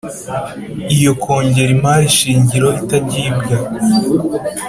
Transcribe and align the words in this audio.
Iyo 0.95 1.11
kongera 1.21 1.69
imari 1.77 2.07
shingiro 2.17 2.67
itagibwa 2.81 3.53